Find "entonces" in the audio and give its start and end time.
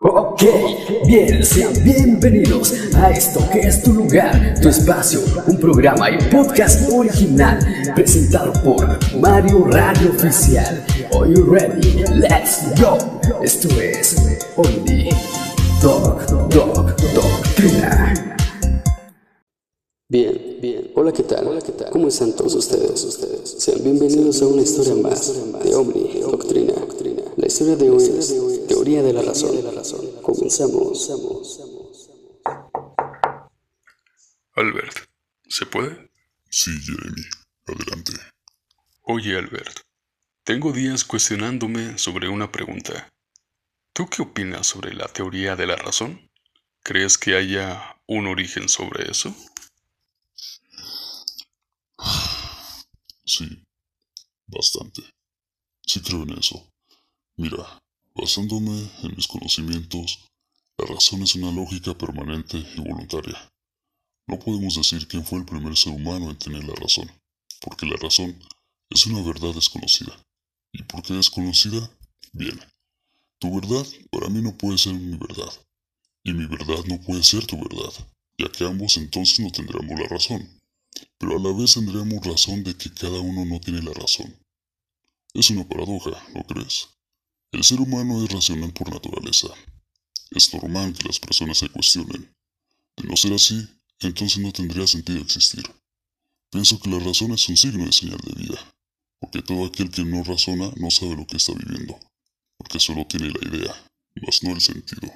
78.96-79.38, 94.00-94.38